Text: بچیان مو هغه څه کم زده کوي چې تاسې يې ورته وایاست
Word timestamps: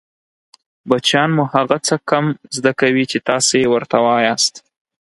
بچیان 0.89 1.29
مو 1.35 1.43
هغه 1.53 1.77
څه 1.87 1.95
کم 2.09 2.25
زده 2.57 2.71
کوي 2.79 3.03
چې 3.11 3.17
تاسې 3.29 3.55
يې 3.61 3.67
ورته 3.73 3.97
وایاست 4.05 4.53